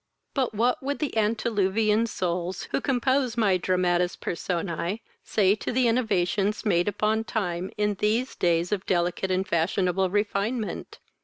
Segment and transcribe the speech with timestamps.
[0.33, 6.65] But what would the antediluvian souls, who compose my dramatis personae say to the innovations
[6.65, 10.97] made upon time in these day of delicate and fashionable refinement?